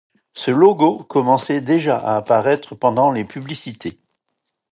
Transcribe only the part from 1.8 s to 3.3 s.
à apparaître pendant les